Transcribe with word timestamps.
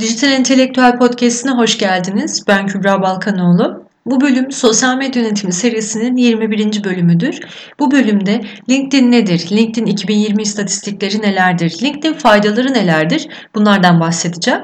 Dijital 0.00 0.32
Entelektüel 0.32 0.98
Podcast'ine 0.98 1.50
hoş 1.50 1.78
geldiniz. 1.78 2.44
Ben 2.48 2.66
Kübra 2.66 3.02
Balkanoğlu. 3.02 3.84
Bu 4.06 4.20
bölüm 4.20 4.52
sosyal 4.52 4.96
medya 4.96 5.22
yönetimi 5.22 5.52
serisinin 5.52 6.16
21. 6.16 6.84
bölümüdür. 6.84 7.40
Bu 7.78 7.90
bölümde 7.90 8.40
LinkedIn 8.70 9.12
nedir? 9.12 9.48
LinkedIn 9.52 9.86
2020 9.86 10.42
istatistikleri 10.42 11.22
nelerdir? 11.22 11.78
LinkedIn 11.82 12.12
faydaları 12.12 12.74
nelerdir? 12.74 13.28
Bunlardan 13.54 14.00
bahsedeceğim. 14.00 14.60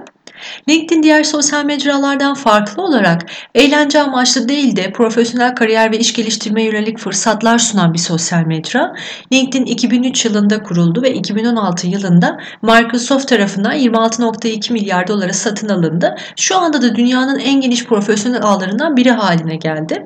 LinkedIn 0.68 1.02
diğer 1.02 1.24
sosyal 1.24 1.64
mecralardan 1.64 2.34
farklı 2.34 2.82
olarak 2.82 3.26
eğlence 3.54 4.02
amaçlı 4.02 4.48
değil 4.48 4.76
de 4.76 4.92
profesyonel 4.92 5.54
kariyer 5.54 5.92
ve 5.92 5.98
iş 5.98 6.12
geliştirme 6.12 6.62
yönelik 6.62 6.98
fırsatlar 6.98 7.58
sunan 7.58 7.94
bir 7.94 7.98
sosyal 7.98 8.46
mecra. 8.46 8.94
LinkedIn 9.32 9.64
2003 9.64 10.24
yılında 10.24 10.62
kuruldu 10.62 11.02
ve 11.02 11.14
2016 11.14 11.86
yılında 11.86 12.38
Microsoft 12.62 13.28
tarafından 13.28 13.76
26.2 13.76 14.72
milyar 14.72 15.08
dolara 15.08 15.32
satın 15.32 15.68
alındı. 15.68 16.16
Şu 16.36 16.58
anda 16.58 16.82
da 16.82 16.96
dünyanın 16.96 17.38
en 17.38 17.60
geniş 17.60 17.84
profesyonel 17.84 18.42
ağlarından 18.42 18.96
biri 18.96 19.10
haline 19.10 19.56
geldi. 19.56 20.02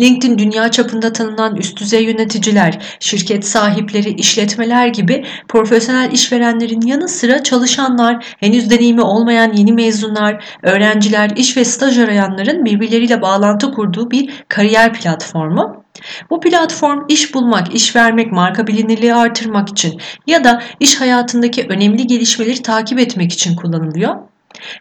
LinkedIn 0.00 0.38
dünya 0.38 0.70
çapında 0.70 1.12
tanınan 1.12 1.56
üst 1.56 1.80
düzey 1.80 2.04
yöneticiler, 2.04 2.78
şirket 3.00 3.46
sahipleri, 3.46 4.10
işletmeler 4.10 4.86
gibi 4.86 5.24
profesyonel 5.48 6.12
işverenlerin 6.12 6.80
yanı 6.80 7.08
sıra 7.08 7.42
çalışanlar, 7.42 8.36
henüz 8.40 8.70
deneyimi 8.70 9.02
olmayan 9.02 9.52
yeni 9.52 9.72
mezunlar, 9.76 10.44
öğrenciler, 10.62 11.30
iş 11.36 11.56
ve 11.56 11.64
staj 11.64 11.98
arayanların 11.98 12.64
birbirleriyle 12.64 13.22
bağlantı 13.22 13.72
kurduğu 13.72 14.10
bir 14.10 14.44
kariyer 14.48 14.92
platformu. 14.92 15.84
Bu 16.30 16.40
platform 16.40 17.04
iş 17.08 17.34
bulmak, 17.34 17.74
iş 17.74 17.96
vermek, 17.96 18.32
marka 18.32 18.66
bilinirliği 18.66 19.14
artırmak 19.14 19.68
için 19.68 20.00
ya 20.26 20.44
da 20.44 20.62
iş 20.80 21.00
hayatındaki 21.00 21.66
önemli 21.68 22.06
gelişmeleri 22.06 22.62
takip 22.62 22.98
etmek 22.98 23.32
için 23.32 23.56
kullanılıyor. 23.56 24.16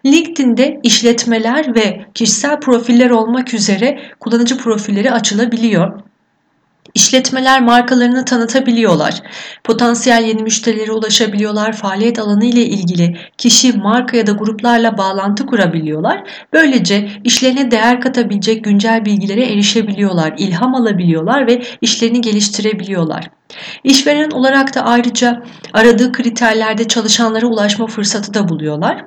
LinkedIn'de 0.06 0.80
işletmeler 0.84 1.76
ve 1.76 2.06
kişisel 2.14 2.60
profiller 2.60 3.10
olmak 3.10 3.54
üzere 3.54 4.00
kullanıcı 4.20 4.58
profilleri 4.58 5.12
açılabiliyor. 5.12 6.00
İşletmeler 6.96 7.62
markalarını 7.62 8.26
tanıtabiliyorlar. 8.26 9.22
Potansiyel 9.64 10.24
yeni 10.24 10.44
müşterilere 10.44 10.92
ulaşabiliyorlar. 10.92 11.74
Faaliyet 11.74 12.20
alanı 12.20 12.46
ile 12.46 12.66
ilgili 12.66 13.18
kişi, 13.38 13.74
marka 13.74 14.18
ya 14.18 14.28
da 14.28 14.32
gruplarla 14.32 14.98
bağlantı 14.98 15.46
kurabiliyorlar. 15.46 16.24
Böylece 16.54 17.10
işlerine 17.24 17.72
değer 17.72 18.02
katabilecek 18.02 18.64
güncel 18.64 19.06
bilgilere 19.06 19.46
erişebiliyorlar, 19.46 20.34
ilham 20.38 20.76
alabiliyorlar 20.76 21.48
ve 21.48 21.62
işlerini 21.82 22.22
geliştirebiliyorlar. 22.22 23.30
İşveren 23.84 24.32
olarak 24.32 24.76
da 24.76 24.82
ayrıca 24.82 25.44
aradığı 25.74 26.12
kriterlerde 26.12 26.88
çalışanlara 26.88 27.48
ulaşma 27.48 27.88
fırsatı 27.88 28.34
da 28.34 28.50
buluyorlar. 28.50 29.06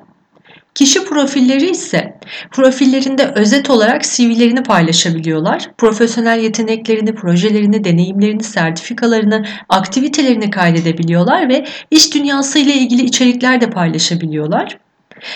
Kişi 0.75 1.05
profilleri 1.05 1.69
ise 1.69 2.19
profillerinde 2.51 3.31
özet 3.35 3.69
olarak 3.69 4.03
CV'lerini 4.03 4.63
paylaşabiliyorlar. 4.63 5.71
Profesyonel 5.77 6.39
yeteneklerini, 6.39 7.15
projelerini, 7.15 7.83
deneyimlerini, 7.83 8.43
sertifikalarını, 8.43 9.45
aktivitelerini 9.69 10.49
kaydedebiliyorlar 10.49 11.49
ve 11.49 11.65
iş 11.91 12.13
dünyası 12.13 12.59
ile 12.59 12.73
ilgili 12.73 13.03
içerikler 13.03 13.61
de 13.61 13.69
paylaşabiliyorlar. 13.69 14.77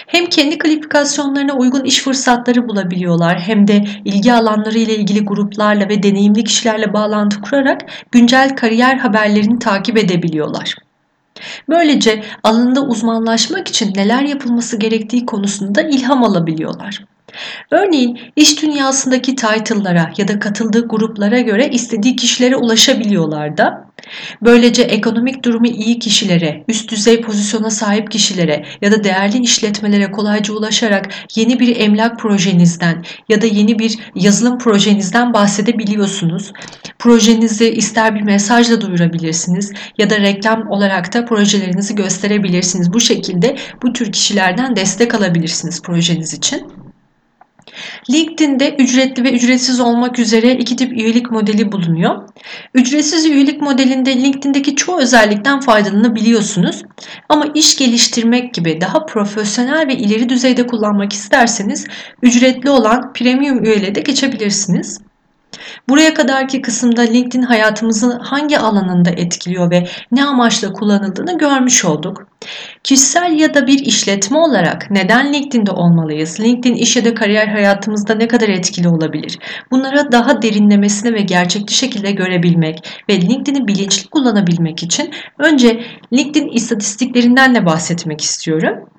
Hem 0.08 0.26
kendi 0.26 0.58
kalifikasyonlarına 0.58 1.54
uygun 1.54 1.84
iş 1.84 2.02
fırsatları 2.02 2.68
bulabiliyorlar 2.68 3.40
hem 3.40 3.68
de 3.68 3.84
ilgi 4.06 4.34
alanları 4.34 4.78
ile 4.78 4.96
ilgili 4.96 5.26
gruplarla 5.26 5.90
ve 5.90 6.04
deneyimli 6.04 6.44
kişilerle 6.44 6.94
bağlantı 6.94 7.42
kurarak 7.42 7.82
güncel 8.12 8.56
kariyer 8.56 8.98
haberlerini 8.98 9.60
takip 9.60 9.98
edebiliyorlar. 9.98 10.76
Böylece 11.70 12.24
alanında 12.44 12.82
uzmanlaşmak 12.82 13.68
için 13.68 13.94
neler 13.96 14.22
yapılması 14.24 14.78
gerektiği 14.78 15.26
konusunda 15.26 15.82
ilham 15.82 16.24
alabiliyorlar. 16.24 17.06
Örneğin 17.72 18.20
iş 18.36 18.62
dünyasındaki 18.62 19.36
title'lara 19.36 20.12
ya 20.18 20.28
da 20.28 20.40
katıldığı 20.40 20.88
gruplara 20.88 21.40
göre 21.40 21.70
istediği 21.70 22.16
kişilere 22.16 22.56
ulaşabiliyorlar 22.56 23.58
da. 23.58 23.94
Böylece 24.42 24.84
ekonomik 24.84 25.46
durumu 25.46 25.68
iyi 25.68 26.00
kişilere, 26.00 26.64
üst 26.68 26.92
düzey 26.92 27.22
pozisyona 27.22 27.70
sahip 27.70 28.12
kişilere 28.12 28.66
ya 28.82 28.92
da 28.92 29.04
değerli 29.04 29.38
işletmelere 29.38 30.12
kolayca 30.12 30.54
ulaşarak 30.54 31.10
yeni 31.36 31.60
bir 31.60 31.76
emlak 31.80 32.20
projenizden 32.20 33.06
ya 33.30 33.42
da 33.42 33.46
yeni 33.46 33.80
bir 33.80 34.00
yazılım 34.16 34.58
projenizden 34.58 35.34
bahsedebiliyorsunuz. 35.34 36.54
Projenizi 37.00 37.70
ister 37.70 38.16
bir 38.16 38.22
mesajla 38.22 38.82
duyurabilirsiniz 38.82 39.74
ya 39.98 40.10
da 40.10 40.20
reklam 40.20 40.68
olarak 40.70 41.14
da 41.14 41.26
projelerinizi 41.26 41.96
gösterebilirsiniz. 41.96 42.94
Bu 42.94 43.00
şekilde 43.00 43.58
bu 43.84 43.94
tür 43.94 44.12
kişilerden 44.12 44.76
destek 44.76 45.16
alabilirsiniz 45.16 45.82
projeniz 45.82 46.34
için. 46.34 46.83
LinkedIn'de 48.10 48.76
ücretli 48.76 49.24
ve 49.24 49.32
ücretsiz 49.32 49.80
olmak 49.80 50.20
üzere 50.20 50.52
iki 50.54 50.76
tip 50.76 50.92
üyelik 50.92 51.32
modeli 51.32 51.72
bulunuyor. 51.72 52.30
Ücretsiz 52.74 53.26
üyelik 53.26 53.62
modelinde 53.62 54.16
LinkedIn'deki 54.16 54.76
çoğu 54.76 55.00
özellikten 55.00 55.60
faydalanabiliyorsunuz. 55.60 56.84
Ama 57.30 57.46
iş 57.56 57.78
geliştirmek 57.78 58.54
gibi 58.54 58.82
daha 58.82 59.06
profesyonel 59.06 59.88
ve 59.88 59.96
ileri 59.96 60.30
düzeyde 60.30 60.68
kullanmak 60.68 61.14
isterseniz 61.14 61.88
ücretli 62.22 62.70
olan 62.70 63.14
premium 63.14 63.66
üyeliğe 63.66 63.96
de 63.96 64.00
geçebilirsiniz. 64.02 65.00
Buraya 65.90 66.14
kadarki 66.14 66.62
kısımda 66.62 67.02
LinkedIn 67.02 67.44
hayatımızın 67.44 68.20
hangi 68.20 68.60
alanında 68.60 69.10
etkiliyor 69.10 69.72
ve 69.72 69.88
ne 70.12 70.26
amaçla 70.26 70.74
kullanıldığını 70.74 71.38
görmüş 71.38 71.86
olduk. 71.86 72.28
Kişisel 72.84 73.40
ya 73.40 73.54
da 73.54 73.68
bir 73.68 73.80
işletme 73.80 74.38
olarak 74.38 74.92
neden 74.92 75.34
LinkedIn'de 75.34 75.72
olmalıyız? 75.72 76.40
LinkedIn 76.40 76.76
iş 76.76 76.96
ya 76.96 77.06
da 77.06 77.14
kariyer 77.14 77.48
hayatımızda 77.48 78.16
ne 78.16 78.28
kadar 78.28 78.50
etkili 78.50 78.88
olabilir? 78.88 79.40
Bunlara 79.72 80.12
daha 80.12 80.42
derinlemesine 80.42 81.14
ve 81.14 81.22
gerçekçi 81.22 81.76
şekilde 81.76 82.12
görebilmek 82.12 83.04
ve 83.10 83.22
LinkedIn'i 83.22 83.68
bilinçli 83.68 84.10
kullanabilmek 84.10 84.84
için 84.84 85.12
önce 85.40 85.84
LinkedIn 86.14 86.48
istatistiklerinden 86.48 87.56
de 87.56 87.66
bahsetmek 87.66 88.22
istiyorum. 88.22 88.90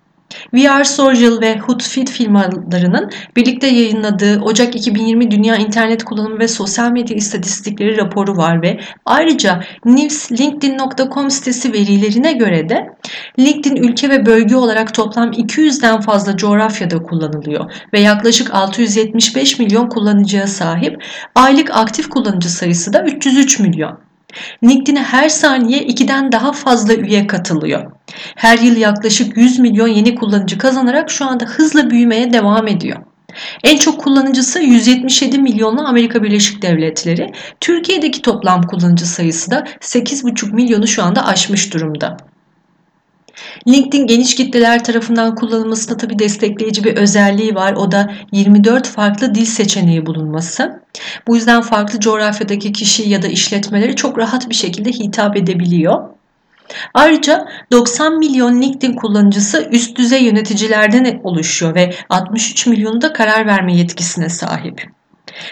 VR 0.55 0.85
Social 0.85 1.41
ve 1.41 1.59
Hootsuite 1.59 2.13
firmalarının 2.13 3.11
birlikte 3.37 3.67
yayınladığı 3.67 4.41
Ocak 4.41 4.77
2020 4.77 5.31
Dünya 5.31 5.57
İnternet 5.57 6.05
Kullanımı 6.05 6.39
ve 6.39 6.49
Sosyal 6.49 6.91
Medya 6.91 7.17
İstatistikleri 7.17 7.97
raporu 7.97 8.37
var 8.37 8.63
ve 8.63 8.81
ayrıca 9.07 9.65
newslinkedin.com 9.85 11.31
sitesi 11.31 11.73
verilerine 11.73 12.33
göre 12.33 12.69
de 12.69 12.87
LinkedIn 13.39 13.77
ülke 13.77 14.11
ve 14.11 14.27
bölge 14.27 14.57
olarak 14.57 14.95
toplam 14.95 15.31
200'den 15.31 16.01
fazla 16.01 16.37
coğrafyada 16.37 17.03
kullanılıyor 17.03 17.73
ve 17.93 18.01
yaklaşık 18.01 18.55
675 18.55 19.59
milyon 19.59 19.89
kullanıcıya 19.89 20.47
sahip. 20.47 21.05
Aylık 21.35 21.71
aktif 21.71 22.09
kullanıcı 22.09 22.49
sayısı 22.49 22.93
da 22.93 23.03
303 23.03 23.61
milyon. 23.61 23.99
LinkedIn'e 24.65 25.03
her 25.03 25.29
saniye 25.29 25.83
2'den 25.83 26.33
daha 26.33 26.53
fazla 26.53 26.95
üye 26.95 27.27
katılıyor. 27.27 27.93
Her 28.37 28.59
yıl 28.59 28.77
yaklaşık 28.77 29.37
100 29.37 29.59
milyon 29.59 29.89
yeni 29.89 30.15
kullanıcı 30.15 30.59
kazanarak 30.59 31.11
şu 31.11 31.25
anda 31.25 31.45
hızla 31.45 31.91
büyümeye 31.91 32.33
devam 32.33 32.69
ediyor. 32.69 32.99
En 33.65 33.77
çok 33.77 34.01
kullanıcısı 34.01 34.61
177 34.61 35.39
milyonlu 35.39 35.83
Amerika 35.87 36.23
Birleşik 36.23 36.63
Devletleri. 36.63 37.33
Türkiye'deki 37.61 38.23
toplam 38.23 38.63
kullanıcı 38.63 39.07
sayısı 39.07 39.51
da 39.51 39.65
8,5 39.81 40.55
milyonu 40.55 40.87
şu 40.87 41.03
anda 41.03 41.27
aşmış 41.27 41.75
durumda. 41.75 42.17
LinkedIn 43.69 44.07
geniş 44.07 44.35
kitleler 44.35 44.85
tarafından 44.85 45.35
kullanılmasında 45.35 45.97
tabi 45.97 46.19
destekleyici 46.19 46.85
bir 46.85 46.97
özelliği 46.97 47.55
var. 47.55 47.73
O 47.73 47.93
da 47.93 48.13
24 48.33 48.87
farklı 48.87 49.35
dil 49.35 49.45
seçeneği 49.45 50.07
bulunması. 50.07 50.83
Bu 51.27 51.37
yüzden 51.37 51.63
farklı 51.63 52.01
coğrafyadaki 52.01 52.73
kişi 52.73 53.09
ya 53.09 53.23
da 53.23 53.27
işletmeleri 53.27 53.97
çok 53.97 54.19
rahat 54.19 54.49
bir 54.51 54.55
şekilde 54.55 54.91
hitap 54.91 55.37
edebiliyor. 55.37 56.03
Ayrıca 56.95 57.49
90 57.73 58.19
milyon 58.19 58.63
LinkedIn 58.63 58.93
kullanıcısı 58.93 59.69
üst 59.71 59.99
düzey 59.99 60.25
yöneticilerden 60.25 61.21
oluşuyor 61.25 61.75
ve 61.75 61.95
63 62.09 62.67
milyonu 62.67 63.01
da 63.01 63.13
karar 63.13 63.47
verme 63.47 63.77
yetkisine 63.77 64.29
sahip. 64.29 64.91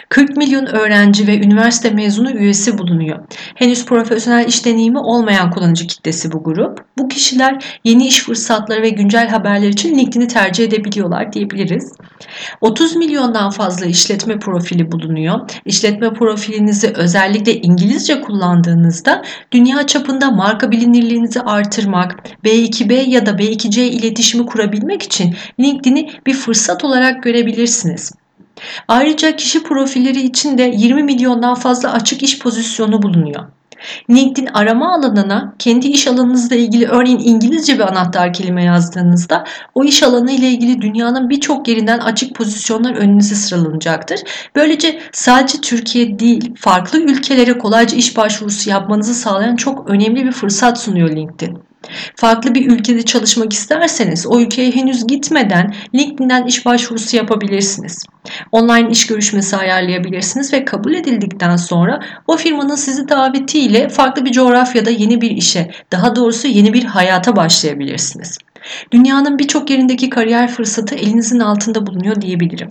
40 0.08 0.36
milyon 0.36 0.66
öğrenci 0.66 1.26
ve 1.26 1.38
üniversite 1.38 1.90
mezunu 1.90 2.30
üyesi 2.30 2.78
bulunuyor. 2.78 3.18
Henüz 3.54 3.86
profesyonel 3.86 4.48
iş 4.48 4.64
deneyimi 4.64 4.98
olmayan 4.98 5.50
kullanıcı 5.50 5.86
kitlesi 5.86 6.32
bu 6.32 6.44
grup. 6.44 6.78
Bu 6.98 7.08
kişiler 7.08 7.64
yeni 7.84 8.06
iş 8.06 8.22
fırsatları 8.22 8.82
ve 8.82 8.88
güncel 8.88 9.28
haberler 9.28 9.68
için 9.68 9.98
LinkedIn'i 9.98 10.28
tercih 10.28 10.64
edebiliyorlar 10.64 11.32
diyebiliriz. 11.32 11.92
30 12.60 12.96
milyondan 12.96 13.50
fazla 13.50 13.86
işletme 13.86 14.38
profili 14.38 14.92
bulunuyor. 14.92 15.40
İşletme 15.64 16.12
profilinizi 16.12 16.92
özellikle 16.96 17.54
İngilizce 17.54 18.20
kullandığınızda 18.20 19.22
dünya 19.52 19.86
çapında 19.86 20.30
marka 20.30 20.70
bilinirliğinizi 20.70 21.40
artırmak, 21.40 22.16
B2B 22.44 23.08
ya 23.08 23.26
da 23.26 23.30
B2C 23.30 23.80
iletişimi 23.80 24.46
kurabilmek 24.46 25.02
için 25.02 25.34
LinkedIn'i 25.60 26.10
bir 26.26 26.34
fırsat 26.34 26.84
olarak 26.84 27.22
görebilirsiniz. 27.22 28.12
Ayrıca 28.88 29.36
kişi 29.36 29.62
profilleri 29.62 30.20
için 30.20 30.58
de 30.58 30.72
20 30.76 31.02
milyondan 31.02 31.54
fazla 31.54 31.92
açık 31.92 32.22
iş 32.22 32.38
pozisyonu 32.38 33.02
bulunuyor. 33.02 33.44
LinkedIn 34.10 34.46
arama 34.54 34.94
alanına 34.94 35.54
kendi 35.58 35.86
iş 35.86 36.06
alanınızla 36.06 36.56
ilgili 36.56 36.86
örneğin 36.86 37.18
İngilizce 37.18 37.74
bir 37.74 37.80
anahtar 37.80 38.32
kelime 38.32 38.64
yazdığınızda 38.64 39.44
o 39.74 39.84
iş 39.84 40.02
alanı 40.02 40.32
ile 40.32 40.48
ilgili 40.48 40.82
dünyanın 40.82 41.30
birçok 41.30 41.68
yerinden 41.68 41.98
açık 41.98 42.34
pozisyonlar 42.34 42.94
önünüze 42.94 43.34
sıralanacaktır. 43.34 44.20
Böylece 44.56 45.00
sadece 45.12 45.60
Türkiye 45.60 46.18
değil 46.18 46.54
farklı 46.56 47.00
ülkelere 47.00 47.58
kolayca 47.58 47.96
iş 47.96 48.16
başvurusu 48.16 48.70
yapmanızı 48.70 49.14
sağlayan 49.14 49.56
çok 49.56 49.90
önemli 49.90 50.24
bir 50.24 50.32
fırsat 50.32 50.80
sunuyor 50.80 51.10
LinkedIn. 51.10 51.71
Farklı 52.16 52.54
bir 52.54 52.70
ülkede 52.70 53.02
çalışmak 53.02 53.52
isterseniz 53.52 54.26
o 54.26 54.40
ülkeye 54.40 54.70
henüz 54.70 55.06
gitmeden 55.06 55.74
LinkedIn'den 55.94 56.46
iş 56.46 56.66
başvurusu 56.66 57.16
yapabilirsiniz. 57.16 58.04
Online 58.52 58.90
iş 58.90 59.06
görüşmesi 59.06 59.56
ayarlayabilirsiniz 59.56 60.52
ve 60.52 60.64
kabul 60.64 60.94
edildikten 60.94 61.56
sonra 61.56 62.00
o 62.26 62.36
firmanın 62.36 62.76
sizi 62.76 63.08
davetiyle 63.08 63.88
farklı 63.88 64.24
bir 64.24 64.32
coğrafyada 64.32 64.90
yeni 64.90 65.20
bir 65.20 65.30
işe, 65.30 65.70
daha 65.92 66.16
doğrusu 66.16 66.48
yeni 66.48 66.72
bir 66.72 66.84
hayata 66.84 67.36
başlayabilirsiniz. 67.36 68.38
Dünyanın 68.92 69.38
birçok 69.38 69.70
yerindeki 69.70 70.10
kariyer 70.10 70.48
fırsatı 70.48 70.94
elinizin 70.94 71.40
altında 71.40 71.86
bulunuyor 71.86 72.20
diyebilirim. 72.20 72.68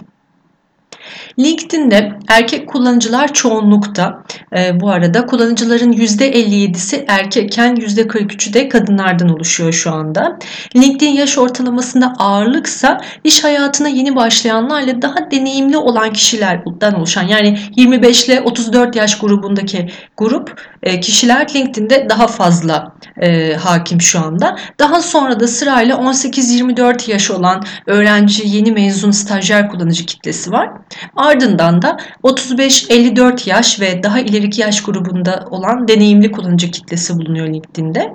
LinkedIn'de 1.40 2.12
erkek 2.28 2.70
kullanıcılar 2.70 3.34
çoğunlukta. 3.34 4.24
E, 4.58 4.80
bu 4.80 4.90
arada 4.90 5.26
kullanıcıların 5.26 5.94
%57'si 5.94 7.06
erkekken 7.08 7.76
%43'ü 7.76 8.54
de 8.54 8.70
kadınlardan 8.70 9.30
oluşuyor 9.30 9.74
şu 9.74 9.92
anda. 9.92 10.40
LinkedIn 10.76 11.10
yaş 11.10 11.38
ortalamasında 11.38 12.14
ağırlıksa 12.20 13.02
iş 13.24 13.44
hayatına 13.44 13.88
yeni 13.88 14.16
başlayanlarla 14.16 15.02
daha 15.02 15.32
deneyimli 15.32 15.78
olan 15.78 16.14
kişilerden 16.14 16.94
oluşan 16.94 17.28
yani 17.28 17.60
25 17.76 18.26
ile 18.26 18.42
34 18.42 18.96
yaş 18.96 19.20
grubundaki 19.20 19.90
grup 20.18 20.62
e, 20.84 21.00
kişiler 21.00 21.48
LinkedIn'de 21.56 22.10
daha 22.10 22.28
fazla 22.28 22.94
e, 23.22 23.54
hakim 23.54 24.02
şu 24.02 24.20
anda. 24.20 24.58
Daha 24.80 25.02
sonra 25.02 25.40
da 25.40 25.48
sırayla 25.48 25.96
18-24 25.96 27.12
yaş 27.12 27.32
olan 27.32 27.64
öğrenci, 27.88 28.44
yeni 28.46 28.72
mezun, 28.72 29.12
stajyer 29.12 29.70
kullanıcı 29.70 30.06
kitlesi 30.06 30.52
var. 30.52 30.70
Ardından 31.16 31.82
da 31.82 31.98
35-54 32.24 33.50
yaş 33.50 33.80
ve 33.80 34.04
daha 34.04 34.20
ileriki 34.20 34.62
yaş 34.62 34.84
grubunda 34.84 35.48
olan 35.50 35.88
deneyimli 35.88 36.32
kullanıcı 36.32 36.72
kitlesi 36.72 37.18
bulunuyor 37.18 37.48
LinkedIn'de. 37.48 38.14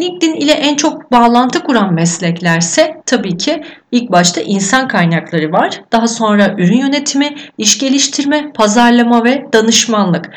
LinkedIn 0.00 0.34
ile 0.34 0.52
en 0.52 0.76
çok 0.76 1.12
bağlantı 1.12 1.62
kuran 1.62 1.94
mesleklerse 1.94 3.02
tabii 3.06 3.36
ki 3.36 3.64
ilk 3.92 4.12
başta 4.12 4.40
insan 4.40 4.88
kaynakları 4.88 5.52
var. 5.52 5.82
Daha 5.92 6.08
sonra 6.08 6.54
ürün 6.58 6.78
yönetimi, 6.78 7.34
iş 7.58 7.78
geliştirme, 7.78 8.52
pazarlama 8.52 9.24
ve 9.24 9.46
danışmanlık. 9.52 10.30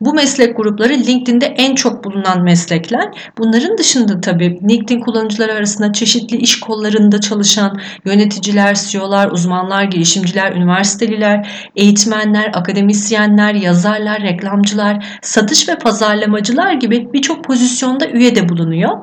Bu 0.00 0.14
meslek 0.14 0.56
grupları 0.56 0.92
LinkedIn'de 0.92 1.46
en 1.46 1.74
çok 1.74 2.04
bulunan 2.04 2.42
meslekler. 2.42 3.32
Bunların 3.38 3.78
dışında 3.78 4.20
tabii 4.20 4.58
LinkedIn 4.68 5.00
kullanıcıları 5.00 5.52
arasında 5.52 5.92
çeşitli 5.92 6.36
iş 6.36 6.60
kollarında 6.60 7.20
çalışan 7.20 7.80
yöneticiler, 8.04 8.74
CEO'lar, 8.74 9.30
uzmanlar, 9.30 9.84
girişimciler, 9.84 10.52
üniversiteliler, 10.52 11.50
eğitmenler, 11.76 12.50
akademisyenler, 12.54 13.54
yazarlar, 13.54 14.22
reklamcılar, 14.22 15.18
satış 15.22 15.68
ve 15.68 15.78
pazarlamacılar 15.78 16.72
gibi 16.72 17.12
birçok 17.12 17.44
pozisyonda 17.44 18.06
üye 18.08 18.36
de 18.36 18.48
bulunuyor. 18.48 18.98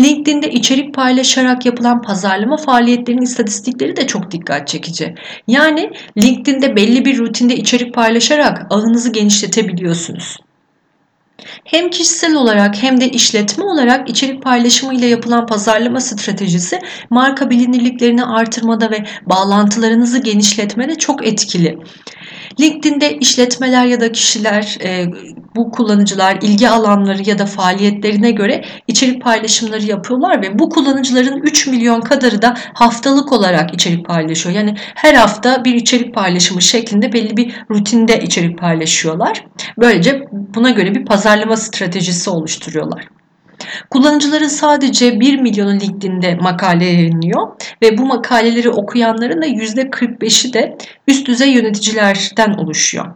LinkedIn'de 0.00 0.50
içerik 0.50 0.94
paylaşarak 0.94 1.66
yapılan 1.66 2.02
pazarlama 2.02 2.56
faaliyetlerinin 2.56 3.22
istatistikleri 3.22 3.96
de 3.96 4.06
çok 4.06 4.30
dikkat 4.30 4.68
çekici. 4.68 5.14
Yani 5.46 5.90
LinkedIn'de 6.22 6.76
belli 6.76 7.04
bir 7.04 7.18
rutinde 7.18 7.56
içerik 7.56 7.94
paylaşarak 7.94 8.66
ağınızı 8.70 9.12
genişletebiliyorsunuz. 9.12 10.36
Hem 11.64 11.90
kişisel 11.90 12.34
olarak 12.34 12.82
hem 12.82 13.00
de 13.00 13.08
işletme 13.08 13.64
olarak 13.64 14.10
içerik 14.10 14.42
paylaşımı 14.42 14.94
ile 14.94 15.06
yapılan 15.06 15.46
pazarlama 15.46 16.00
stratejisi 16.00 16.80
marka 17.10 17.50
bilinirliklerini 17.50 18.24
artırmada 18.24 18.90
ve 18.90 19.04
bağlantılarınızı 19.26 20.18
genişletmede 20.18 20.94
çok 20.94 21.26
etkili. 21.26 21.78
LinkedIn'de 22.60 23.16
işletmeler 23.16 23.86
ya 23.86 24.00
da 24.00 24.12
kişiler, 24.12 24.78
e, 24.84 25.06
bu 25.56 25.70
kullanıcılar 25.70 26.38
ilgi 26.42 26.68
alanları 26.68 27.28
ya 27.28 27.38
da 27.38 27.46
faaliyetlerine 27.46 28.30
göre 28.30 28.64
içerik 28.88 29.22
paylaşımları 29.22 29.84
yapıyorlar 29.84 30.42
ve 30.42 30.58
bu 30.58 30.68
kullanıcıların 30.68 31.42
3 31.42 31.66
milyon 31.66 32.00
kadarı 32.00 32.42
da 32.42 32.54
haftalık 32.74 33.32
olarak 33.32 33.74
içerik 33.74 34.06
paylaşıyor. 34.06 34.54
Yani 34.56 34.74
her 34.94 35.14
hafta 35.14 35.64
bir 35.64 35.74
içerik 35.74 36.14
paylaşımı 36.14 36.62
şeklinde 36.62 37.12
belli 37.12 37.36
bir 37.36 37.54
rutinde 37.70 38.20
içerik 38.20 38.58
paylaşıyorlar. 38.58 39.44
Böylece 39.78 40.22
buna 40.32 40.70
göre 40.70 40.94
bir 40.94 41.04
pazarlama 41.04 41.56
stratejisi 41.56 42.30
oluşturuyorlar. 42.30 43.08
Kullanıcıların 43.90 44.48
sadece 44.48 45.20
1 45.20 45.40
milyonu 45.40 45.72
LinkedIn'de 45.72 46.34
makale 46.34 46.84
yayınlıyor 46.84 47.48
ve 47.82 47.98
bu 47.98 48.06
makaleleri 48.06 48.70
okuyanların 48.70 49.42
da 49.42 49.46
%45'i 49.46 50.52
de 50.52 50.76
üst 51.08 51.26
düzey 51.26 51.52
yöneticilerden 51.52 52.52
oluşuyor. 52.52 53.06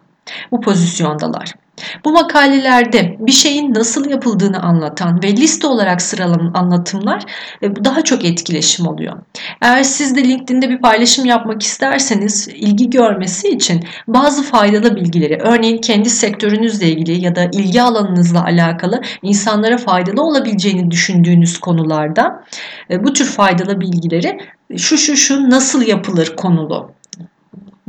Bu 0.50 0.60
pozisyondalar. 0.60 1.54
Bu 2.04 2.12
makalelerde 2.12 3.16
bir 3.18 3.32
şeyin 3.32 3.74
nasıl 3.74 4.10
yapıldığını 4.10 4.62
anlatan 4.62 5.22
ve 5.22 5.36
liste 5.36 5.66
olarak 5.66 6.02
sıralanan 6.02 6.52
anlatımlar 6.54 7.24
e, 7.62 7.84
daha 7.84 8.04
çok 8.04 8.24
etkileşim 8.24 8.86
oluyor. 8.86 9.16
Eğer 9.62 9.82
siz 9.82 10.16
de 10.16 10.24
LinkedIn'de 10.24 10.70
bir 10.70 10.78
paylaşım 10.78 11.24
yapmak 11.24 11.62
isterseniz 11.62 12.48
ilgi 12.48 12.90
görmesi 12.90 13.48
için 13.48 13.84
bazı 14.06 14.42
faydalı 14.42 14.96
bilgileri 14.96 15.38
örneğin 15.42 15.78
kendi 15.78 16.10
sektörünüzle 16.10 16.88
ilgili 16.88 17.24
ya 17.24 17.36
da 17.36 17.48
ilgi 17.52 17.82
alanınızla 17.82 18.44
alakalı 18.44 19.00
insanlara 19.22 19.78
faydalı 19.78 20.22
olabileceğini 20.22 20.90
düşündüğünüz 20.90 21.58
konularda 21.58 22.44
e, 22.90 23.04
bu 23.04 23.12
tür 23.12 23.24
faydalı 23.24 23.80
bilgileri 23.80 24.38
şu 24.76 24.98
şu 24.98 25.16
şu 25.16 25.50
nasıl 25.50 25.82
yapılır 25.82 26.36
konulu 26.36 26.97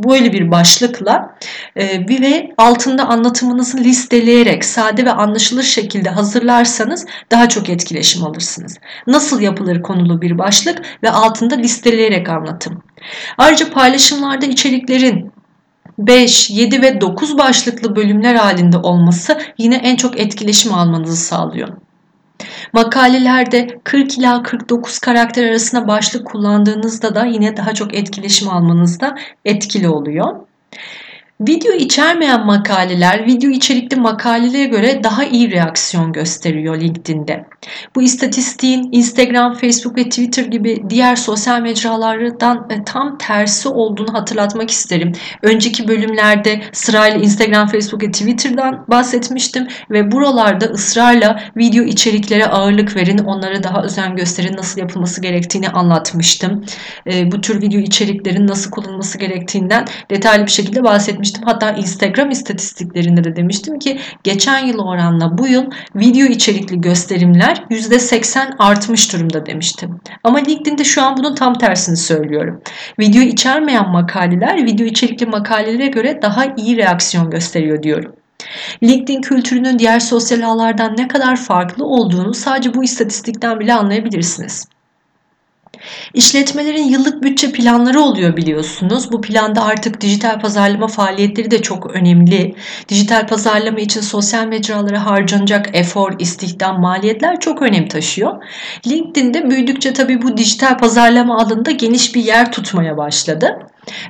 böyle 0.04 0.34
bir 0.34 0.51
başlıkla 0.51 1.36
e, 1.75 2.07
ve 2.10 2.51
altında 2.57 3.06
anlatımınızı 3.06 3.78
listeleyerek 3.78 4.66
sade 4.66 5.06
ve 5.06 5.12
anlaşılır 5.12 5.63
şekilde 5.63 6.10
hazırlarsanız 6.10 7.06
daha 7.31 7.50
çok 7.50 7.69
etkileşim 7.69 8.24
alırsınız. 8.24 8.78
Nasıl 9.07 9.42
yapılır 9.42 9.81
konulu 9.81 10.22
bir 10.22 10.38
başlık 10.38 10.81
ve 11.04 11.10
altında 11.12 11.56
listeleyerek 11.56 12.30
anlatım. 12.30 12.84
Ayrıca 13.38 13.69
paylaşımlarda 13.72 14.46
içeriklerin 14.46 15.31
5, 15.98 16.50
7 16.50 16.81
ve 16.81 17.02
9 17.02 17.38
başlıklı 17.38 17.95
bölümler 17.95 18.36
halinde 18.36 18.78
olması 18.78 19.40
yine 19.57 19.75
en 19.75 19.95
çok 19.95 20.19
etkileşim 20.19 20.74
almanızı 20.74 21.16
sağlıyor. 21.16 21.69
Makalelerde 22.74 23.80
40 23.83 24.18
ila 24.18 24.44
49 24.44 25.00
karakter 25.00 25.45
arasında 25.45 25.88
başlık 25.88 26.28
kullandığınızda 26.28 27.16
da 27.16 27.26
yine 27.26 27.57
daha 27.57 27.73
çok 27.73 27.94
etkileşim 27.94 28.49
almanızda 28.49 29.18
etkili 29.45 29.90
oluyor. 29.90 30.35
Video 31.48 31.74
içermeyen 31.74 32.46
makaleler, 32.46 33.26
video 33.26 33.50
içerikli 33.50 33.96
makalelere 33.96 34.66
göre 34.66 35.04
daha 35.04 35.24
iyi 35.24 35.52
reaksiyon 35.52 36.14
gösteriyor 36.14 36.81
LinkedIn'de. 36.81 37.46
Bu 37.96 38.02
istatistiğin 38.02 38.90
Instagram, 38.92 39.54
Facebook 39.54 39.98
ve 39.98 40.04
Twitter 40.04 40.46
gibi 40.46 40.84
diğer 40.90 41.16
sosyal 41.16 41.62
mecralardan 41.62 42.68
e, 42.69 42.84
tam 42.84 43.18
tersi 43.18 43.69
olduğunu 43.69 44.14
hatırlatmak 44.14 44.72
isterim. 44.72 45.12
Önceki 45.42 45.88
bölümlerde 45.88 46.62
sırayla 46.72 47.19
Instagram, 47.19 47.68
Facebook 47.68 48.04
ve 48.04 48.12
Twitter'dan 48.12 48.86
bahsetmiştim 48.88 49.68
ve 49.92 50.12
buralarda 50.12 50.66
ısrarla 50.66 51.44
video 51.58 51.84
içeriklere 51.84 52.46
ağırlık 52.46 52.96
verin, 52.96 53.18
onlara 53.18 53.64
daha 53.64 53.84
özen 53.84 54.16
gösterin, 54.16 54.58
nasıl 54.58 54.81
yapılması 54.81 55.22
gerektiğini 55.22 55.69
anlatmıştım. 55.69 56.66
E, 57.08 57.31
bu 57.31 57.42
tür 57.42 57.62
video 57.62 57.80
içeriklerin 57.80 58.48
nasıl 58.48 58.72
kullanılması 58.72 59.18
gerektiğinden 59.18 59.86
detaylı 60.10 60.46
bir 60.46 60.52
şekilde 60.52 60.84
bahsetmiştim 60.84 61.29
demiştim. 61.30 61.44
Hatta 61.45 61.71
Instagram 61.71 62.31
istatistiklerinde 62.31 63.24
de 63.24 63.36
demiştim 63.36 63.80
ki 63.80 64.00
geçen 64.24 64.66
yıl 64.66 64.80
oranla 64.80 65.38
bu 65.38 65.48
yıl 65.48 65.66
video 65.95 66.28
içerikli 66.28 66.81
gösterimler 66.81 67.64
%80 67.69 68.57
artmış 68.59 69.14
durumda 69.14 69.45
demiştim. 69.45 70.00
Ama 70.24 70.38
LinkedIn'de 70.38 70.83
şu 70.83 71.02
an 71.02 71.18
bunun 71.18 71.36
tam 71.36 71.54
tersini 71.54 71.98
söylüyorum. 71.98 72.62
Video 73.00 73.21
içermeyen 73.21 73.90
makaleler 73.90 74.66
video 74.66 74.86
içerikli 74.86 75.26
makalelere 75.26 75.88
göre 75.88 76.19
daha 76.21 76.45
iyi 76.57 76.78
reaksiyon 76.78 77.30
gösteriyor 77.30 77.83
diyorum. 77.83 78.16
LinkedIn 78.83 79.21
kültürünün 79.21 79.80
diğer 79.80 80.00
sosyal 80.00 80.42
ağlardan 80.42 80.98
ne 80.98 81.07
kadar 81.07 81.36
farklı 81.36 81.86
olduğunu 81.86 82.33
sadece 82.33 82.74
bu 82.74 82.83
istatistikten 82.83 83.59
bile 83.59 83.74
anlayabilirsiniz. 83.74 84.68
İşletmelerin 86.14 86.83
yıllık 86.83 87.24
bütçe 87.24 87.52
planları 87.52 88.02
oluyor 88.02 88.38
biliyorsunuz. 88.38 89.12
Bu 89.12 89.21
planda 89.21 89.64
artık 89.64 90.02
dijital 90.02 90.40
pazarlama 90.40 90.88
faaliyetleri 90.88 91.52
de 91.52 91.62
çok 91.62 91.95
önemli. 91.95 92.56
Dijital 92.90 93.28
pazarlama 93.28 93.80
için 93.80 94.02
sosyal 94.02 94.45
mecralara 94.45 95.06
harcanacak 95.06 95.69
efor, 95.74 96.19
istihdam, 96.19 96.81
maliyetler 96.81 97.40
çok 97.40 97.62
önem 97.62 97.88
taşıyor. 97.88 98.44
LinkedIn'de 98.88 99.50
büyüdükçe 99.50 99.94
tabii 99.94 100.21
bu 100.21 100.38
dijital 100.38 100.78
pazarlama 100.78 101.42
alanında 101.42 101.71
geniş 101.71 102.16
bir 102.16 102.24
yer 102.24 102.52
tutmaya 102.52 102.98
başladı. 102.98 103.59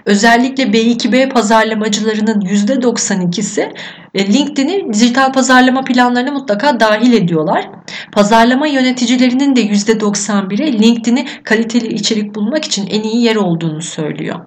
Özellikle 0.05 0.63
B2B 0.63 1.29
pazarlamacılarının 1.29 2.41
%92'si 2.41 3.73
e, 4.13 4.33
LinkedIn'i 4.33 4.93
dijital 4.93 5.33
pazarlama 5.33 5.83
planlarına 5.83 6.31
mutlaka 6.31 6.79
dahil 6.79 7.13
ediyorlar. 7.13 7.69
Pazarlama 8.11 8.67
yöneticilerinin 8.67 9.55
de 9.55 9.61
%91'i 9.61 10.81
LinkedIn'i 10.81 11.25
kaliteli 11.43 11.87
içerik 11.87 12.35
bulmak 12.35 12.65
için 12.65 12.87
en 12.87 13.03
iyi 13.03 13.23
yer 13.23 13.35
olduğunu 13.35 13.81
söylüyor. 13.81 14.39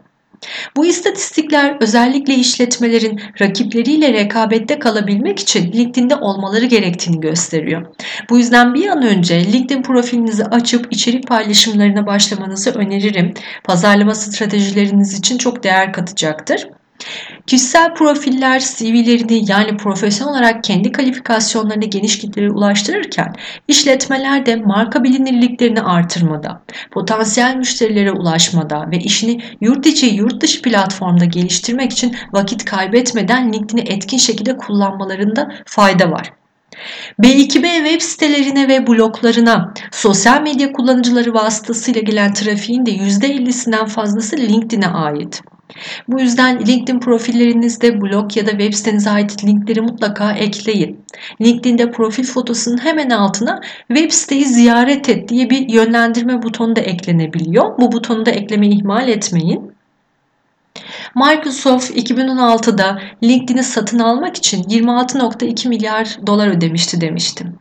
Bu 0.76 0.86
istatistikler 0.86 1.76
özellikle 1.80 2.34
işletmelerin 2.34 3.20
rakipleriyle 3.40 4.12
rekabette 4.12 4.78
kalabilmek 4.78 5.38
için 5.38 5.72
LinkedIn'de 5.72 6.16
olmaları 6.16 6.64
gerektiğini 6.64 7.20
gösteriyor. 7.20 7.86
Bu 8.30 8.38
yüzden 8.38 8.74
bir 8.74 8.86
an 8.86 9.02
önce 9.02 9.52
LinkedIn 9.52 9.82
profilinizi 9.82 10.44
açıp 10.44 10.92
içerik 10.92 11.26
paylaşımlarına 11.26 12.06
başlamanızı 12.06 12.70
öneririm. 12.70 13.34
Pazarlama 13.64 14.14
stratejileriniz 14.14 15.18
için 15.18 15.38
çok 15.38 15.64
değer 15.64 15.92
katacaktır. 15.92 16.68
Kişisel 17.46 17.94
profiller 17.94 18.60
CV'lerini 18.60 19.50
yani 19.50 19.76
profesyonel 19.76 20.32
olarak 20.32 20.64
kendi 20.64 20.92
kalifikasyonlarını 20.92 21.84
geniş 21.84 22.18
kitlelere 22.18 22.50
ulaştırırken 22.50 23.34
işletmeler 23.68 24.46
de 24.46 24.56
marka 24.56 25.04
bilinirliklerini 25.04 25.82
artırmada, 25.82 26.62
potansiyel 26.90 27.56
müşterilere 27.56 28.12
ulaşmada 28.12 28.90
ve 28.90 28.96
işini 28.96 29.40
yurt 29.60 29.86
içi 29.86 30.06
yurt 30.06 30.40
dışı 30.40 30.62
platformda 30.62 31.24
geliştirmek 31.24 31.92
için 31.92 32.16
vakit 32.32 32.64
kaybetmeden 32.64 33.52
LinkedIn'i 33.52 33.80
etkin 33.80 34.18
şekilde 34.18 34.56
kullanmalarında 34.56 35.52
fayda 35.66 36.10
var. 36.10 36.32
B2B 37.22 37.84
web 37.84 38.00
sitelerine 38.00 38.68
ve 38.68 38.86
bloglarına 38.86 39.74
sosyal 39.92 40.42
medya 40.42 40.72
kullanıcıları 40.72 41.34
vasıtasıyla 41.34 42.00
gelen 42.00 42.32
trafiğin 42.32 42.86
de 42.86 42.90
%50'sinden 42.90 43.86
fazlası 43.86 44.36
LinkedIn'e 44.36 44.86
ait. 44.86 45.42
Bu 46.08 46.20
yüzden 46.20 46.66
LinkedIn 46.66 47.00
profillerinizde 47.00 48.00
blog 48.00 48.36
ya 48.36 48.46
da 48.46 48.50
web 48.50 48.72
sitenize 48.72 49.10
ait 49.10 49.44
linkleri 49.44 49.80
mutlaka 49.80 50.32
ekleyin. 50.32 51.04
LinkedIn'de 51.40 51.90
profil 51.90 52.24
fotosunun 52.24 52.84
hemen 52.84 53.10
altına 53.10 53.60
web 53.88 54.10
siteyi 54.10 54.44
ziyaret 54.44 55.08
et 55.08 55.28
diye 55.28 55.50
bir 55.50 55.68
yönlendirme 55.68 56.42
butonu 56.42 56.76
da 56.76 56.80
eklenebiliyor. 56.80 57.78
Bu 57.78 57.92
butonu 57.92 58.26
da 58.26 58.30
eklemeyi 58.30 58.72
ihmal 58.72 59.08
etmeyin. 59.08 59.72
Microsoft 61.14 61.90
2016'da 61.90 63.02
LinkedIn'i 63.22 63.62
satın 63.62 63.98
almak 63.98 64.36
için 64.36 64.62
26.2 64.62 65.68
milyar 65.68 66.18
dolar 66.26 66.48
ödemişti 66.48 67.00
demiştim. 67.00 67.58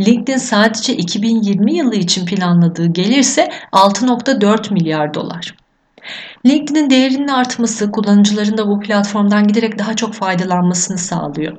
LinkedIn 0.00 0.38
sadece 0.38 0.96
2020 0.96 1.76
yılı 1.76 1.94
için 1.94 2.26
planladığı 2.26 2.86
gelirse 2.86 3.50
6.4 3.72 4.72
milyar 4.72 5.14
dolar. 5.14 5.54
LinkedIn'in 6.46 6.90
değerinin 6.90 7.28
artması 7.28 7.90
kullanıcıların 7.90 8.58
da 8.58 8.66
bu 8.66 8.80
platformdan 8.80 9.46
giderek 9.46 9.78
daha 9.78 9.96
çok 9.96 10.14
faydalanmasını 10.14 10.98
sağlıyor. 10.98 11.56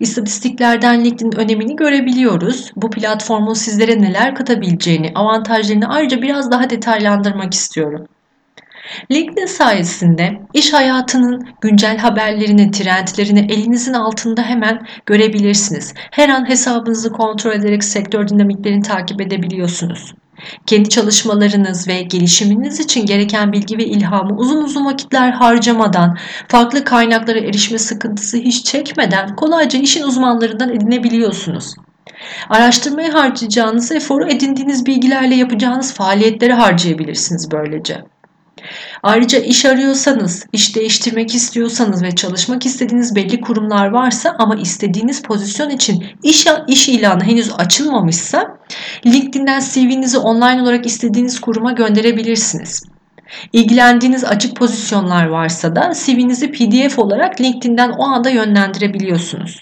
İstatistiklerden 0.00 1.04
LinkedIn'in 1.04 1.36
önemini 1.36 1.76
görebiliyoruz. 1.76 2.70
Bu 2.76 2.90
platformun 2.90 3.54
sizlere 3.54 4.02
neler 4.02 4.34
katabileceğini, 4.34 5.12
avantajlarını 5.14 5.88
ayrıca 5.88 6.22
biraz 6.22 6.50
daha 6.50 6.70
detaylandırmak 6.70 7.54
istiyorum. 7.54 8.06
LinkedIn 9.10 9.46
sayesinde 9.46 10.40
iş 10.54 10.72
hayatının 10.72 11.48
güncel 11.60 11.98
haberlerini, 11.98 12.70
trendlerini 12.70 13.52
elinizin 13.52 13.92
altında 13.92 14.42
hemen 14.42 14.86
görebilirsiniz. 15.06 15.94
Her 16.10 16.28
an 16.28 16.48
hesabınızı 16.48 17.12
kontrol 17.12 17.52
ederek 17.52 17.84
sektör 17.84 18.28
dinamiklerini 18.28 18.82
takip 18.82 19.20
edebiliyorsunuz. 19.20 20.14
Kendi 20.66 20.88
çalışmalarınız 20.88 21.88
ve 21.88 22.02
gelişiminiz 22.02 22.80
için 22.80 23.06
gereken 23.06 23.52
bilgi 23.52 23.78
ve 23.78 23.84
ilhamı 23.84 24.36
uzun 24.36 24.64
uzun 24.64 24.86
vakitler 24.86 25.30
harcamadan, 25.32 26.18
farklı 26.48 26.84
kaynaklara 26.84 27.38
erişme 27.38 27.78
sıkıntısı 27.78 28.36
hiç 28.36 28.64
çekmeden 28.64 29.36
kolayca 29.36 29.78
işin 29.78 30.02
uzmanlarından 30.02 30.70
edinebiliyorsunuz. 30.70 31.74
Araştırmaya 32.48 33.14
harcayacağınız 33.14 33.92
eforu 33.92 34.28
edindiğiniz 34.28 34.86
bilgilerle 34.86 35.34
yapacağınız 35.34 35.94
faaliyetlere 35.94 36.52
harcayabilirsiniz 36.52 37.50
böylece. 37.52 38.04
Ayrıca 39.02 39.38
iş 39.38 39.64
arıyorsanız, 39.64 40.46
iş 40.52 40.76
değiştirmek 40.76 41.34
istiyorsanız 41.34 42.02
ve 42.02 42.14
çalışmak 42.14 42.66
istediğiniz 42.66 43.16
belli 43.16 43.40
kurumlar 43.40 43.86
varsa 43.86 44.36
ama 44.38 44.56
istediğiniz 44.56 45.22
pozisyon 45.22 45.70
için 45.70 46.04
iş, 46.22 46.46
iş 46.68 46.88
ilanı 46.88 47.24
henüz 47.24 47.52
açılmamışsa 47.58 48.58
LinkedIn'den 49.06 49.60
CV'nizi 49.60 50.18
online 50.18 50.62
olarak 50.62 50.86
istediğiniz 50.86 51.40
kuruma 51.40 51.72
gönderebilirsiniz. 51.72 52.82
İlgilendiğiniz 53.52 54.24
açık 54.24 54.56
pozisyonlar 54.56 55.26
varsa 55.26 55.76
da 55.76 55.92
CV'nizi 56.04 56.52
PDF 56.52 56.98
olarak 56.98 57.40
LinkedIn'den 57.40 57.90
o 57.90 58.02
anda 58.02 58.30
yönlendirebiliyorsunuz. 58.30 59.60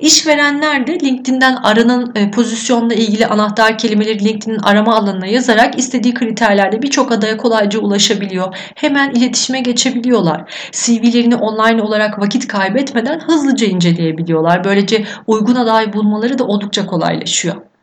İşverenler 0.00 0.86
de 0.86 1.00
LinkedIn'den 1.00 1.56
aranan 1.56 2.12
e, 2.14 2.30
pozisyonla 2.30 2.94
ilgili 2.94 3.26
anahtar 3.26 3.78
kelimeleri 3.78 4.24
LinkedIn'in 4.24 4.58
arama 4.58 4.96
alanına 4.96 5.26
yazarak 5.26 5.78
istediği 5.78 6.14
kriterlerle 6.14 6.82
birçok 6.82 7.12
adaya 7.12 7.36
kolayca 7.36 7.78
ulaşabiliyor. 7.78 8.56
Hemen 8.74 9.10
iletişime 9.10 9.60
geçebiliyorlar. 9.60 10.68
CV'lerini 10.72 11.36
online 11.36 11.82
olarak 11.82 12.18
vakit 12.18 12.48
kaybetmeden 12.48 13.20
hızlıca 13.20 13.66
inceleyebiliyorlar. 13.66 14.64
Böylece 14.64 15.04
uygun 15.26 15.54
aday 15.54 15.92
bulmaları 15.92 16.38
da 16.38 16.44
oldukça 16.44 16.86
kolaylaşıyor. 16.86 17.73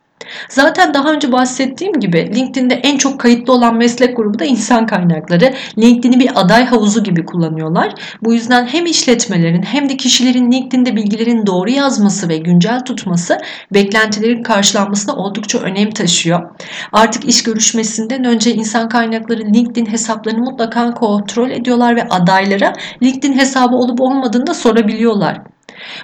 Zaten 0.50 0.94
daha 0.94 1.12
önce 1.12 1.32
bahsettiğim 1.32 1.94
gibi 2.00 2.32
LinkedIn'de 2.36 2.74
en 2.74 2.98
çok 2.98 3.20
kayıtlı 3.20 3.54
olan 3.54 3.76
meslek 3.76 4.18
grubu 4.18 4.40
da 4.40 4.46
insan 4.46 4.86
kaynakları. 4.86 5.54
LinkedIn'i 5.78 6.20
bir 6.20 6.30
aday 6.36 6.66
havuzu 6.66 7.04
gibi 7.04 7.26
kullanıyorlar. 7.26 7.94
Bu 8.24 8.34
yüzden 8.34 8.66
hem 8.66 8.86
işletmelerin 8.86 9.64
hem 9.64 9.90
de 9.90 9.98
kişilerin 9.98 10.52
LinkedIn'de 10.52 10.96
bilgilerin 10.96 11.46
doğru 11.46 11.70
yazması 11.70 12.30
ve 12.30 12.38
güncel 12.38 12.80
tutması 12.80 13.38
beklentilerin 13.74 14.44
karşılanmasına 14.44 15.16
oldukça 15.16 15.60
önem 15.60 15.92
taşıyor. 15.92 16.50
Artık 16.92 17.26
iş 17.26 17.44
görüşmesinden 17.44 18.24
önce 18.24 18.54
insan 18.54 18.90
kaynakları 18.90 19.42
LinkedIn 19.42 19.86
hesaplarını 19.86 20.40
mutlaka 20.40 20.94
kontrol 20.94 21.50
ediyorlar 21.50 21.96
ve 21.96 22.08
adaylara 22.10 22.74
LinkedIn 23.04 23.34
hesabı 23.34 23.76
olup 23.76 24.02
olmadığını 24.02 24.48
da 24.48 24.54
sorabiliyorlar. 24.54 25.42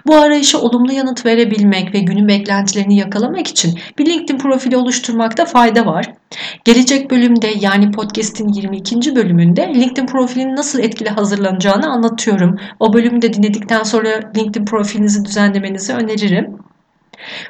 Bu 0.08 0.16
arayışa 0.16 0.58
olumlu 0.58 0.94
yanıt 0.94 1.26
verebilmek 1.26 1.94
ve 1.94 2.00
günün 2.00 2.28
beklentilerini 2.28 2.98
yakalamak 2.98 3.48
için 3.48 3.80
bir 4.00 4.06
LinkedIn 4.06 4.38
profili 4.38 4.78
oluşturmakta 4.78 5.46
fayda 5.46 5.86
var. 5.86 6.14
Gelecek 6.66 7.12
bölümde 7.12 7.48
yani 7.60 7.92
podcast'in 7.92 8.48
22. 8.48 9.16
bölümünde 9.16 9.72
LinkedIn 9.76 10.06
profilinin 10.06 10.56
nasıl 10.56 10.80
etkili 10.80 11.10
hazırlanacağını 11.10 11.90
anlatıyorum. 11.90 12.56
O 12.80 12.94
bölümü 12.94 13.22
de 13.22 13.34
dinledikten 13.34 13.84
sonra 13.84 14.10
LinkedIn 14.38 14.66
profilinizi 14.66 15.26
düzenlemenizi 15.26 15.94
öneririm. 15.94 16.58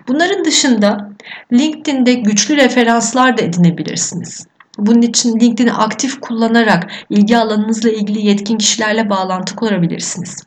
Bunların 0.08 0.46
dışında 0.46 1.10
LinkedIn'de 1.54 2.14
güçlü 2.14 2.58
referanslar 2.58 3.38
da 3.38 3.42
edinebilirsiniz. 3.42 4.48
Bunun 4.78 5.02
için 5.02 5.40
LinkedIn'i 5.40 5.74
aktif 5.74 6.22
kullanarak 6.22 6.92
ilgi 7.10 7.38
alanınızla 7.38 7.90
ilgili 7.90 8.28
yetkin 8.28 8.58
kişilerle 8.58 9.10
bağlantı 9.10 9.56
kurabilirsiniz. 9.56 10.47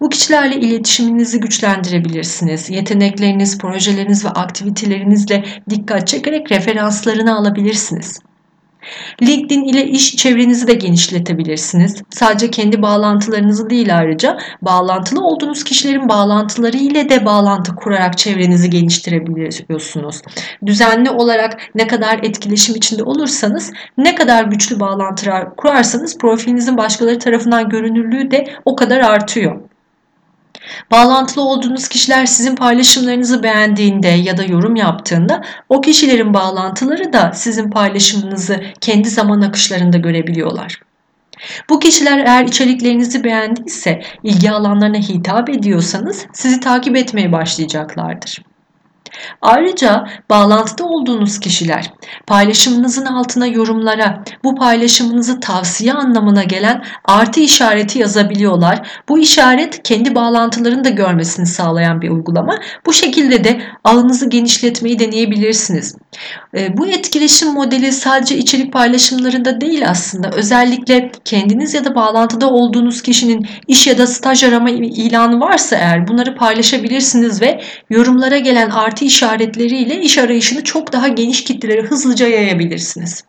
Bu 0.00 0.08
kişilerle 0.08 0.56
iletişiminizi 0.56 1.40
güçlendirebilirsiniz. 1.40 2.70
Yetenekleriniz, 2.70 3.58
projeleriniz 3.58 4.24
ve 4.24 4.28
aktivitelerinizle 4.28 5.44
dikkat 5.70 6.08
çekerek 6.08 6.52
referanslarını 6.52 7.36
alabilirsiniz. 7.36 8.20
LinkedIn 9.22 9.64
ile 9.64 9.86
iş 9.86 10.16
çevrenizi 10.16 10.66
de 10.66 10.74
genişletebilirsiniz. 10.74 12.02
Sadece 12.10 12.50
kendi 12.50 12.82
bağlantılarınızı 12.82 13.70
değil 13.70 13.98
ayrıca 13.98 14.38
bağlantılı 14.62 15.24
olduğunuz 15.24 15.64
kişilerin 15.64 16.08
bağlantıları 16.08 16.76
ile 16.76 17.08
de 17.08 17.24
bağlantı 17.24 17.74
kurarak 17.74 18.18
çevrenizi 18.18 18.70
geliştirebiliyorsunuz. 18.70 20.22
Düzenli 20.66 21.10
olarak 21.10 21.60
ne 21.74 21.86
kadar 21.86 22.18
etkileşim 22.22 22.74
içinde 22.74 23.02
olursanız, 23.02 23.72
ne 23.98 24.14
kadar 24.14 24.44
güçlü 24.44 24.80
bağlantılar 24.80 25.56
kurarsanız 25.56 26.18
profilinizin 26.18 26.76
başkaları 26.76 27.18
tarafından 27.18 27.68
görünürlüğü 27.68 28.30
de 28.30 28.46
o 28.64 28.76
kadar 28.76 29.00
artıyor. 29.00 29.69
Bağlantılı 30.90 31.44
olduğunuz 31.44 31.88
kişiler 31.88 32.26
sizin 32.26 32.56
paylaşımlarınızı 32.56 33.42
beğendiğinde 33.42 34.08
ya 34.08 34.36
da 34.36 34.42
yorum 34.42 34.76
yaptığında 34.76 35.42
o 35.68 35.80
kişilerin 35.80 36.34
bağlantıları 36.34 37.12
da 37.12 37.32
sizin 37.34 37.70
paylaşımınızı 37.70 38.60
kendi 38.80 39.10
zaman 39.10 39.40
akışlarında 39.40 39.96
görebiliyorlar. 39.96 40.80
Bu 41.68 41.78
kişiler 41.78 42.18
eğer 42.18 42.44
içeriklerinizi 42.44 43.24
beğendiyse, 43.24 44.02
ilgi 44.22 44.50
alanlarına 44.50 44.98
hitap 44.98 45.50
ediyorsanız 45.50 46.26
sizi 46.32 46.60
takip 46.60 46.96
etmeye 46.96 47.32
başlayacaklardır. 47.32 48.42
Ayrıca 49.42 50.04
bağlantıda 50.30 50.84
olduğunuz 50.84 51.40
kişiler 51.40 51.92
paylaşımınızın 52.26 53.06
altına 53.06 53.46
yorumlara 53.46 54.24
bu 54.44 54.54
paylaşımınızı 54.54 55.40
tavsiye 55.40 55.92
anlamına 55.92 56.44
gelen 56.44 56.84
artı 57.04 57.40
işareti 57.40 57.98
yazabiliyorlar. 57.98 58.88
Bu 59.08 59.18
işaret 59.18 59.82
kendi 59.82 60.14
bağlantılarını 60.14 60.84
da 60.84 60.88
görmesini 60.88 61.46
sağlayan 61.46 62.02
bir 62.02 62.10
uygulama. 62.10 62.58
Bu 62.86 62.92
şekilde 62.92 63.44
de 63.44 63.60
ağınızı 63.84 64.28
genişletmeyi 64.28 64.98
deneyebilirsiniz. 64.98 65.96
E, 66.56 66.76
bu 66.76 66.86
etkileşim 66.86 67.52
modeli 67.52 67.92
sadece 67.92 68.36
içerik 68.36 68.72
paylaşımlarında 68.72 69.60
değil 69.60 69.90
aslında. 69.90 70.30
Özellikle 70.30 71.12
kendiniz 71.24 71.74
ya 71.74 71.84
da 71.84 71.94
bağlantıda 71.94 72.50
olduğunuz 72.50 73.02
kişinin 73.02 73.46
iş 73.68 73.86
ya 73.86 73.98
da 73.98 74.06
staj 74.06 74.44
arama 74.44 74.70
ilanı 74.70 75.40
varsa 75.40 75.76
eğer 75.76 76.08
bunları 76.08 76.36
paylaşabilirsiniz 76.36 77.42
ve 77.42 77.60
yorumlara 77.90 78.38
gelen 78.38 78.70
artı 78.70 78.99
işaretleriyle 79.04 80.00
iş 80.00 80.18
arayışını 80.18 80.64
çok 80.64 80.92
daha 80.92 81.08
geniş 81.08 81.44
kitlelere 81.44 81.82
hızlıca 81.82 82.28
yayabilirsiniz. 82.28 83.24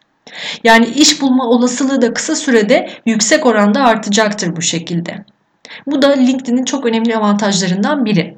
Yani 0.64 0.86
iş 0.86 1.22
bulma 1.22 1.48
olasılığı 1.48 2.02
da 2.02 2.14
kısa 2.14 2.36
sürede 2.36 2.90
yüksek 3.06 3.46
oranda 3.46 3.84
artacaktır 3.84 4.56
bu 4.56 4.62
şekilde. 4.62 5.26
Bu 5.86 6.02
da 6.02 6.10
LinkedIn'in 6.10 6.66
çok 6.66 6.86
önemli 6.86 7.18
avantajlarından 7.18 8.06
biri. 8.06 8.38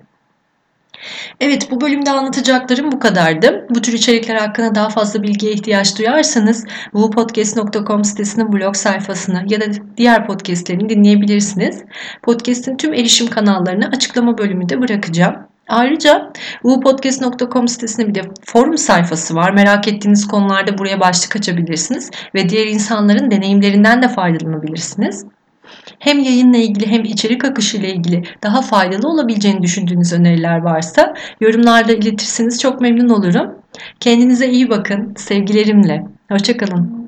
Evet 1.40 1.72
bu 1.72 1.82
bölümde 1.82 2.12
anlatacaklarım 2.12 2.92
bu 2.92 3.00
kadardı. 3.00 3.68
Bu 3.70 3.82
tür 3.82 3.94
içerikler 3.94 4.36
hakkında 4.36 4.76
daha 4.76 4.90
fazla 4.90 5.24
bilgiye 5.24 5.52
ihtiyaç 5.52 6.00
duyarsanız 6.00 6.66
wupodcast.com 6.84 8.04
sitesinin 8.04 8.54
blog 8.54 8.76
sayfasını 8.76 9.44
ya 9.48 9.62
da 9.62 9.66
diğer 9.98 10.28
podcastlerini 10.28 10.90
dinleyebilirsiniz. 10.90 11.84
Podcast'in 12.22 12.78
tüm 12.78 12.94
erişim 12.94 13.28
kanallarını 13.28 13.88
açıklama 13.88 14.38
bölümünde 14.38 14.82
bırakacağım. 14.82 15.53
Ayrıca 15.68 16.32
wupodcast.com 16.62 17.68
sitesinde 17.68 18.08
bir 18.08 18.16
de 18.16 18.22
forum 18.46 18.78
sayfası 18.78 19.36
var. 19.36 19.52
Merak 19.52 19.88
ettiğiniz 19.88 20.28
konularda 20.28 20.78
buraya 20.78 21.00
başlık 21.00 21.36
açabilirsiniz 21.36 22.12
ve 22.36 22.50
diğer 22.50 22.68
insanların 22.68 23.32
deneyimlerinden 23.32 24.02
de 24.02 24.08
faydalanabilirsiniz. 24.08 25.26
Hem 26.00 26.20
yayınla 26.20 26.58
ilgili 26.58 26.88
hem 26.88 27.04
içerik 27.04 27.46
akışı 27.46 27.78
ile 27.78 27.94
ilgili 27.94 28.24
daha 28.44 28.62
faydalı 28.62 29.08
olabileceğini 29.08 29.62
düşündüğünüz 29.62 30.14
öneriler 30.14 30.58
varsa 30.58 31.14
yorumlarda 31.42 31.94
iletirseniz 31.94 32.62
çok 32.62 32.82
memnun 32.82 33.10
olurum. 33.10 33.56
Kendinize 34.00 34.50
iyi 34.50 34.70
bakın. 34.70 35.14
Sevgilerimle. 35.18 36.04
Hoşçakalın. 36.32 37.03